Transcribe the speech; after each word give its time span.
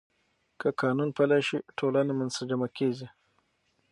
که 0.59 0.67
قانون 0.81 1.09
پلی 1.17 1.41
شي، 1.47 1.57
ټولنه 1.79 2.11
منسجمه 2.19 2.67
کېږي. 2.77 3.07